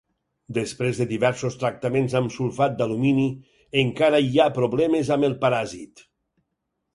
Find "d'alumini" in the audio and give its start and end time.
2.79-3.27